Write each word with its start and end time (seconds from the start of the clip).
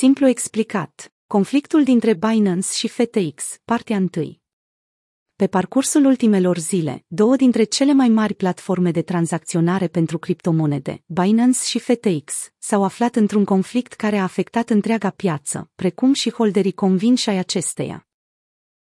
Simplu 0.00 0.28
explicat, 0.28 1.12
conflictul 1.26 1.84
dintre 1.84 2.14
Binance 2.14 2.68
și 2.72 2.88
FTX, 2.88 3.60
partea 3.64 3.96
1. 3.96 4.08
Pe 5.36 5.46
parcursul 5.46 6.04
ultimelor 6.04 6.58
zile, 6.58 7.04
două 7.06 7.36
dintre 7.36 7.64
cele 7.64 7.92
mai 7.92 8.08
mari 8.08 8.34
platforme 8.34 8.90
de 8.90 9.02
tranzacționare 9.02 9.88
pentru 9.88 10.18
criptomonede, 10.18 11.02
Binance 11.06 11.58
și 11.64 11.78
FTX, 11.78 12.52
s-au 12.58 12.84
aflat 12.84 13.16
într-un 13.16 13.44
conflict 13.44 13.92
care 13.92 14.16
a 14.16 14.22
afectat 14.22 14.70
întreaga 14.70 15.10
piață, 15.10 15.70
precum 15.74 16.12
și 16.12 16.30
holderii 16.30 16.72
convinși 16.72 17.28
ai 17.28 17.38
acesteia. 17.38 18.06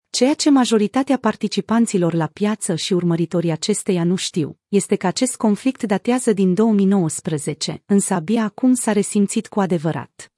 Ceea 0.09 0.33
ce 0.33 0.49
majoritatea 0.49 1.17
participanților 1.17 2.13
la 2.13 2.27
piață 2.27 2.75
și 2.75 2.93
urmăritorii 2.93 3.51
acesteia 3.51 4.03
nu 4.03 4.15
știu, 4.15 4.59
este 4.67 4.95
că 4.95 5.07
acest 5.07 5.35
conflict 5.35 5.83
datează 5.83 6.33
din 6.33 6.53
2019, 6.53 7.83
însă 7.85 8.13
abia 8.13 8.43
acum 8.43 8.73
s-a 8.73 8.91
resimțit 8.91 9.47
cu 9.47 9.59
adevărat. 9.59 10.32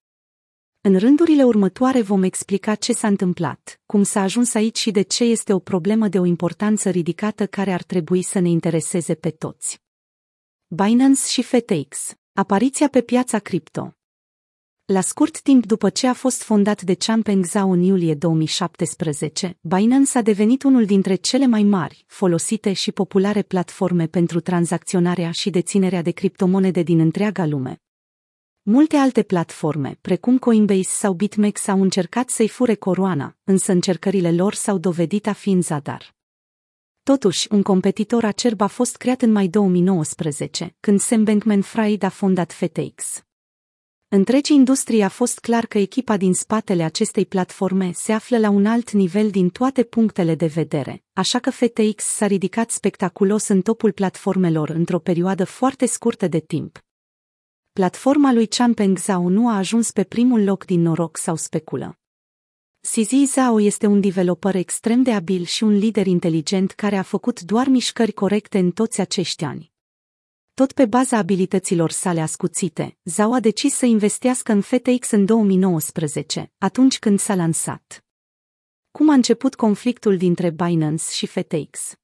În 0.87 0.97
rândurile 0.97 1.43
următoare 1.43 2.01
vom 2.01 2.23
explica 2.23 2.75
ce 2.75 2.93
s-a 2.93 3.07
întâmplat, 3.07 3.81
cum 3.85 4.03
s-a 4.03 4.21
ajuns 4.21 4.53
aici 4.53 4.77
și 4.77 4.91
de 4.91 5.01
ce 5.01 5.23
este 5.23 5.53
o 5.53 5.59
problemă 5.59 6.07
de 6.07 6.19
o 6.19 6.25
importanță 6.25 6.89
ridicată 6.89 7.47
care 7.47 7.71
ar 7.71 7.83
trebui 7.83 8.21
să 8.21 8.39
ne 8.39 8.49
intereseze 8.49 9.13
pe 9.13 9.29
toți. 9.29 9.81
Binance 10.67 11.21
și 11.27 11.41
FTX. 11.41 12.15
Apariția 12.33 12.87
pe 12.87 13.01
piața 13.01 13.39
cripto. 13.39 13.95
La 14.85 15.01
scurt 15.01 15.41
timp 15.41 15.65
după 15.65 15.89
ce 15.89 16.07
a 16.07 16.13
fost 16.13 16.43
fondat 16.43 16.81
de 16.81 16.93
Changpeng 16.93 17.45
Zhao 17.45 17.69
în 17.69 17.81
iulie 17.81 18.13
2017, 18.13 19.57
Binance 19.61 20.17
a 20.17 20.21
devenit 20.21 20.63
unul 20.63 20.85
dintre 20.85 21.15
cele 21.15 21.45
mai 21.45 21.63
mari, 21.63 22.05
folosite 22.07 22.73
și 22.73 22.91
populare 22.91 23.41
platforme 23.41 24.07
pentru 24.07 24.39
tranzacționarea 24.39 25.31
și 25.31 25.49
deținerea 25.49 26.01
de 26.01 26.11
criptomonede 26.11 26.81
din 26.81 26.99
întreaga 26.99 27.45
lume. 27.45 27.79
Multe 28.67 28.95
alte 28.95 29.23
platforme, 29.23 29.97
precum 30.01 30.37
Coinbase 30.37 30.89
sau 30.89 31.13
BitMEX, 31.13 31.67
au 31.67 31.81
încercat 31.81 32.29
să-i 32.29 32.47
fure 32.47 32.75
coroana, 32.75 33.37
însă 33.43 33.71
încercările 33.71 34.31
lor 34.31 34.53
s-au 34.53 34.77
dovedit 34.77 35.27
a 35.27 35.33
fi 35.33 35.49
în 35.49 35.61
zadar. 35.61 36.15
Totuși, 37.03 37.47
un 37.51 37.61
competitor 37.61 38.23
acerb 38.23 38.61
a 38.61 38.67
fost 38.67 38.95
creat 38.95 39.21
în 39.21 39.31
mai 39.31 39.47
2019, 39.47 40.75
când 40.79 40.99
Sam 40.99 41.23
Bankman-Fried 41.23 42.03
a 42.03 42.09
fondat 42.09 42.53
FTX. 42.53 43.23
Întregi 44.07 44.53
industrie 44.53 45.03
a 45.03 45.09
fost 45.09 45.39
clar 45.39 45.65
că 45.65 45.77
echipa 45.77 46.17
din 46.17 46.33
spatele 46.33 46.83
acestei 46.83 47.25
platforme 47.25 47.91
se 47.93 48.11
află 48.11 48.37
la 48.37 48.49
un 48.49 48.65
alt 48.65 48.91
nivel 48.91 49.29
din 49.29 49.49
toate 49.49 49.83
punctele 49.83 50.35
de 50.35 50.45
vedere, 50.45 51.03
așa 51.13 51.39
că 51.39 51.49
FTX 51.49 52.03
s-a 52.03 52.25
ridicat 52.27 52.71
spectaculos 52.71 53.47
în 53.47 53.61
topul 53.61 53.91
platformelor 53.91 54.69
într-o 54.69 54.99
perioadă 54.99 55.43
foarte 55.43 55.85
scurtă 55.85 56.27
de 56.27 56.39
timp. 56.39 56.84
Platforma 57.79 58.31
lui 58.31 58.47
Changpeng 58.47 58.97
Zhao 58.97 59.29
nu 59.29 59.49
a 59.49 59.57
ajuns 59.57 59.91
pe 59.91 60.03
primul 60.03 60.43
loc 60.43 60.65
din 60.65 60.81
noroc 60.81 61.17
sau 61.17 61.35
speculă. 61.35 61.99
CZ 62.79 63.31
Zhao 63.31 63.61
este 63.61 63.85
un 63.85 64.01
developer 64.01 64.55
extrem 64.55 65.03
de 65.03 65.13
abil 65.13 65.43
și 65.43 65.63
un 65.63 65.77
lider 65.77 66.07
inteligent 66.07 66.71
care 66.71 66.95
a 66.97 67.01
făcut 67.01 67.41
doar 67.41 67.67
mișcări 67.67 68.11
corecte 68.11 68.59
în 68.59 68.71
toți 68.71 69.01
acești 69.01 69.43
ani. 69.43 69.71
Tot 70.53 70.71
pe 70.71 70.85
baza 70.85 71.17
abilităților 71.17 71.91
sale 71.91 72.21
ascuțite, 72.21 72.97
Zhao 73.03 73.33
a 73.33 73.39
decis 73.39 73.73
să 73.73 73.85
investească 73.85 74.51
în 74.51 74.61
FTX 74.61 75.11
în 75.11 75.25
2019, 75.25 76.51
atunci 76.57 76.99
când 76.99 77.19
s-a 77.19 77.35
lansat. 77.35 78.05
Cum 78.91 79.09
a 79.09 79.13
început 79.13 79.55
conflictul 79.55 80.17
dintre 80.17 80.49
Binance 80.49 81.03
și 81.11 81.25
FTX? 81.25 81.95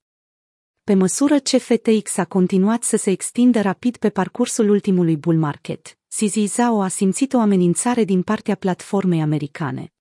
Pe 0.92 0.98
măsură 0.98 1.40
ce 1.40 1.58
FTX 1.58 2.18
a 2.18 2.26
continuat 2.26 2.84
să 2.84 2.98
se 2.98 3.12
extindă 3.12 3.62
rapid 3.62 3.98
pe 3.98 4.10
parcursul 4.10 4.70
ultimului 4.70 5.18
bull 5.18 5.38
market, 5.38 5.98
CZ 6.08 6.34
Zhao 6.34 6.82
a 6.82 6.88
simțit 6.88 7.34
o 7.34 7.40
amenințare 7.40 8.04
din 8.04 8.22
partea 8.22 8.56
platformei 8.56 9.22
americane. 9.22 9.94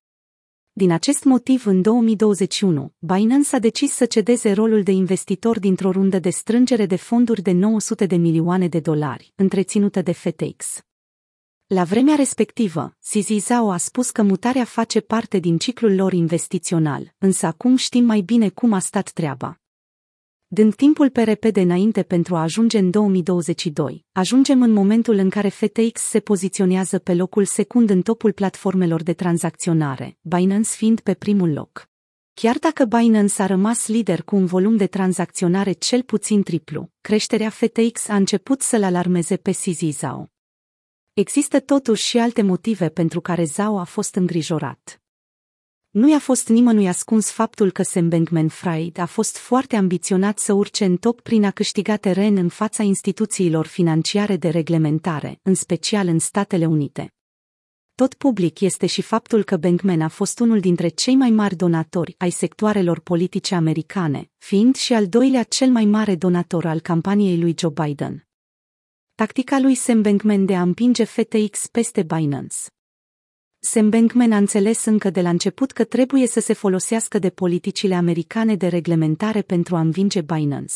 Din 0.73 0.91
acest 0.91 1.25
motiv, 1.25 1.67
în 1.67 1.83
2021, 1.83 2.93
Binance 2.99 3.57
a 3.57 3.59
decis 3.59 3.93
să 3.93 4.07
cedeze 4.07 4.53
rolul 4.53 4.83
de 4.83 4.91
investitor 4.91 5.59
dintr-o 5.59 5.91
rundă 5.91 6.19
de 6.19 6.31
strângere 6.31 6.87
de 6.87 6.97
fonduri 6.97 7.43
de 7.43 7.53
900 7.53 8.07
de 8.07 8.17
milioane 8.17 8.69
de 8.69 8.81
dolari, 8.81 9.33
întreținută 9.35 10.03
de 10.03 10.13
FTX. 10.13 10.83
La 11.67 11.85
vremea 11.85 12.15
respectivă, 12.15 12.97
CZ 13.11 13.27
Zhao 13.27 13.71
a 13.71 13.77
spus 13.77 14.11
că 14.11 14.23
mutarea 14.23 14.65
face 14.65 15.01
parte 15.01 15.39
din 15.39 15.59
ciclul 15.59 15.95
lor 15.95 16.13
investițional, 16.13 17.15
însă 17.19 17.47
acum 17.47 17.77
știm 17.77 18.05
mai 18.05 18.21
bine 18.21 18.49
cum 18.49 18.73
a 18.73 18.79
stat 18.79 19.11
treaba. 19.11 19.61
Dând 20.53 20.75
timpul 20.75 21.11
pe 21.11 21.23
repede 21.23 21.61
înainte 21.61 22.03
pentru 22.03 22.37
a 22.37 22.43
ajunge 22.43 22.79
în 22.79 22.91
2022, 22.91 24.05
ajungem 24.13 24.63
în 24.63 24.73
momentul 24.73 25.15
în 25.15 25.31
care 25.31 25.49
FTX 25.49 26.01
se 26.01 26.21
poziționează 26.21 26.99
pe 26.99 27.15
locul 27.15 27.45
secund 27.45 27.91
în 27.91 28.03
topul 28.03 28.33
platformelor 28.33 29.03
de 29.03 29.13
tranzacționare, 29.13 30.19
Binance 30.21 30.69
fiind 30.69 31.01
pe 31.01 31.15
primul 31.15 31.53
loc. 31.53 31.89
Chiar 32.35 32.59
dacă 32.59 32.85
Binance 32.85 33.43
a 33.43 33.47
rămas 33.47 33.87
lider 33.87 34.23
cu 34.23 34.37
un 34.37 34.47
volum 34.47 34.77
de 34.77 34.87
tranzacționare 34.87 35.73
cel 35.73 36.03
puțin 36.03 36.43
triplu, 36.43 36.91
creșterea 37.01 37.51
FTX 37.51 38.09
a 38.09 38.15
început 38.15 38.61
să-l 38.61 38.83
alarmeze 38.83 39.37
pe 39.37 39.51
CZ 39.51 39.79
Zhao. 39.79 40.31
Există 41.13 41.61
totuși 41.61 42.07
și 42.07 42.19
alte 42.19 42.43
motive 42.43 42.89
pentru 42.89 43.21
care 43.21 43.45
Zhao 43.45 43.79
a 43.79 43.85
fost 43.85 44.15
îngrijorat. 44.15 45.01
Nu 45.91 46.11
i-a 46.11 46.19
fost 46.19 46.49
nimănui 46.49 46.89
ascuns 46.89 47.31
faptul 47.31 47.71
că 47.71 47.83
Sam 47.83 48.09
Bankman-Fried 48.09 48.99
a 48.99 49.07
fost 49.07 49.37
foarte 49.37 49.77
ambiționat 49.77 50.39
să 50.39 50.53
urce 50.53 50.85
în 50.85 50.97
top 50.97 51.21
prin 51.21 51.45
a 51.45 51.51
câștiga 51.51 51.97
teren 51.97 52.37
în 52.37 52.49
fața 52.49 52.83
instituțiilor 52.83 53.67
financiare 53.67 54.37
de 54.37 54.49
reglementare, 54.49 55.39
în 55.43 55.55
special 55.55 56.07
în 56.07 56.19
Statele 56.19 56.67
Unite. 56.67 57.15
Tot 57.95 58.15
public 58.15 58.61
este 58.61 58.87
și 58.87 59.03
faptul 59.03 59.45
că 59.45 59.57
Bankman 59.57 60.01
a 60.01 60.09
fost 60.09 60.39
unul 60.39 60.61
dintre 60.61 60.89
cei 60.89 61.15
mai 61.15 61.31
mari 61.31 61.57
donatori 61.57 62.15
ai 62.19 62.31
sectoarelor 62.31 63.01
politice 63.01 63.55
americane, 63.55 64.31
fiind 64.39 64.77
și 64.77 64.93
al 64.93 65.07
doilea 65.07 65.43
cel 65.43 65.71
mai 65.71 65.85
mare 65.85 66.17
donator 66.17 66.67
al 66.67 66.81
campaniei 66.81 67.41
lui 67.41 67.55
Joe 67.59 67.73
Biden. 67.85 68.29
Tactica 69.15 69.59
lui 69.59 69.75
Sam 69.75 70.03
Bankman 70.03 70.45
de 70.45 70.57
a 70.57 70.63
împinge 70.63 71.05
FTX 71.05 71.67
peste 71.67 72.03
Binance 72.03 72.57
Sam 73.63 73.89
Bankman 73.89 74.33
a 74.33 74.37
înțeles 74.37 74.85
încă 74.85 75.11
de 75.11 75.21
la 75.21 75.29
început 75.29 75.73
că 75.73 75.85
trebuie 75.85 76.27
să 76.27 76.41
se 76.41 76.53
folosească 76.53 77.19
de 77.19 77.31
politicile 77.31 77.95
americane 77.95 78.57
de 78.57 78.67
reglementare 78.67 79.43
pentru 79.43 79.77
a 79.77 79.81
învinge 79.81 80.21
Binance. 80.21 80.75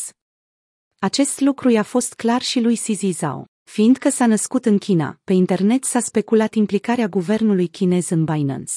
Acest 0.98 1.40
lucru 1.40 1.68
i-a 1.68 1.82
fost 1.82 2.14
clar 2.14 2.42
și 2.42 2.60
lui 2.60 2.76
CZ 2.76 3.00
Zhao. 3.00 3.46
Fiindcă 3.62 4.08
s-a 4.08 4.26
născut 4.26 4.64
în 4.64 4.78
China, 4.78 5.20
pe 5.24 5.32
internet 5.32 5.84
s-a 5.84 6.00
speculat 6.00 6.54
implicarea 6.54 7.08
guvernului 7.08 7.66
chinez 7.66 8.08
în 8.08 8.24
Binance. 8.24 8.74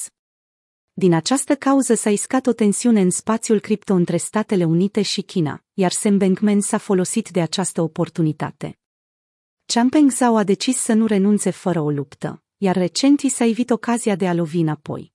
Din 0.92 1.14
această 1.14 1.56
cauză 1.56 1.94
s-a 1.94 2.10
iscat 2.10 2.46
o 2.46 2.52
tensiune 2.52 3.00
în 3.00 3.10
spațiul 3.10 3.60
cripto 3.60 3.94
între 3.94 4.16
Statele 4.16 4.64
Unite 4.64 5.02
și 5.02 5.22
China, 5.22 5.64
iar 5.72 5.90
Sam 5.90 6.18
Bankman 6.18 6.60
s-a 6.60 6.78
folosit 6.78 7.28
de 7.28 7.40
această 7.40 7.82
oportunitate. 7.82 8.78
Changpeng 9.66 10.10
Zhao 10.10 10.36
a 10.36 10.44
decis 10.44 10.76
să 10.76 10.92
nu 10.92 11.06
renunțe 11.06 11.50
fără 11.50 11.80
o 11.80 11.90
luptă 11.90 12.42
iar 12.60 12.76
recent 12.76 13.20
i 13.20 13.28
s-a 13.28 13.44
evit 13.44 13.70
ocazia 13.70 14.16
de 14.16 14.28
a 14.28 14.34
lovi 14.34 14.58
înapoi. 14.58 15.12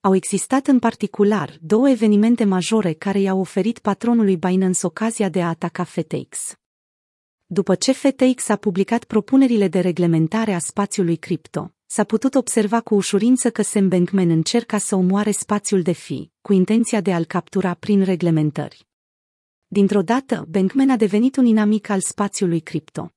Au 0.00 0.14
existat 0.14 0.66
în 0.66 0.78
particular 0.78 1.58
două 1.60 1.88
evenimente 1.88 2.44
majore 2.44 2.92
care 2.92 3.20
i-au 3.20 3.40
oferit 3.40 3.78
patronului 3.78 4.36
Binance 4.36 4.86
ocazia 4.86 5.28
de 5.28 5.42
a 5.42 5.48
ataca 5.48 5.84
FTX. 5.84 6.54
După 7.46 7.74
ce 7.74 7.92
FTX 7.92 8.48
a 8.48 8.56
publicat 8.56 9.04
propunerile 9.04 9.68
de 9.68 9.80
reglementare 9.80 10.52
a 10.52 10.58
spațiului 10.58 11.16
cripto, 11.16 11.74
s-a 11.86 12.04
putut 12.04 12.34
observa 12.34 12.80
cu 12.80 12.94
ușurință 12.94 13.50
că 13.50 13.62
Sam 13.62 13.88
Bankman 13.88 14.30
încerca 14.30 14.78
să 14.78 14.96
omoare 14.96 15.30
spațiul 15.30 15.82
de 15.82 15.92
fi, 15.92 16.30
cu 16.40 16.52
intenția 16.52 17.00
de 17.00 17.12
a-l 17.12 17.24
captura 17.24 17.74
prin 17.74 18.02
reglementări. 18.02 18.86
Dintr-o 19.66 20.02
dată, 20.02 20.46
Bankman 20.48 20.90
a 20.90 20.96
devenit 20.96 21.36
un 21.36 21.46
inamic 21.46 21.88
al 21.88 22.00
spațiului 22.00 22.60
cripto 22.60 23.13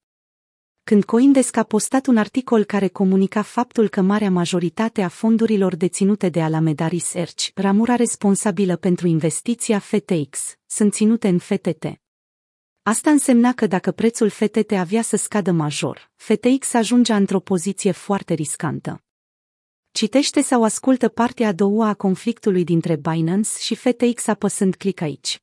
când 0.88 1.04
Coindesk 1.04 1.58
a 1.58 1.64
postat 1.64 2.06
un 2.06 2.18
articol 2.18 2.64
care 2.64 2.88
comunica 2.88 3.42
faptul 3.42 3.88
că 3.90 4.02
marea 4.02 4.32
majoritate 4.32 5.02
a 5.02 5.08
fondurilor 5.08 5.76
deținute 5.76 6.30
de 6.30 6.42
Alameda 6.42 6.88
Research, 6.88 7.48
ramura 7.56 7.96
responsabilă 7.96 8.76
pentru 8.76 9.08
investiția 9.08 9.80
FTX, 9.80 10.58
sunt 10.66 10.94
ținute 10.94 11.28
în 11.28 11.38
FTT. 11.38 11.86
Asta 12.84 13.10
însemna 13.10 13.54
că 13.54 13.68
dacă 13.68 13.92
prețul 13.92 14.30
FTT 14.30 14.72
avea 14.72 15.02
să 15.02 15.16
scadă 15.16 15.52
major, 15.52 16.12
FTX 16.16 16.74
ajungea 16.74 17.16
într-o 17.16 17.40
poziție 17.40 17.92
foarte 17.92 18.34
riscantă. 18.34 19.04
Citește 19.92 20.42
sau 20.42 20.64
ascultă 20.64 21.08
partea 21.08 21.48
a 21.48 21.52
doua 21.54 21.88
a 21.88 21.94
conflictului 21.94 22.64
dintre 22.64 22.96
Binance 22.96 23.50
și 23.60 23.76
FTX 23.76 24.28
apăsând 24.28 24.76
click 24.76 25.02
aici. 25.02 25.42